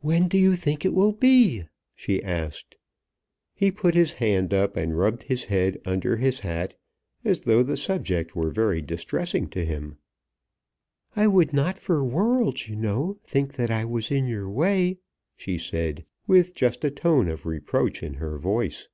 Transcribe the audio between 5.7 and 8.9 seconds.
under his hat as though the subject were very